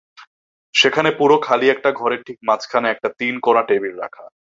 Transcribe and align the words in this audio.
সেখানে 0.75 1.09
পুরো 1.11 1.35
খালি 1.37 1.69
একটা 1.69 1.89
ঘরের 1.91 2.21
ঠিক 2.23 2.37
মাঝখানে 2.47 2.87
একটা 2.89 3.09
তিন 3.19 3.33
কোনা 3.39 3.61
টেবিল 3.61 3.93
রাখা। 3.99 4.25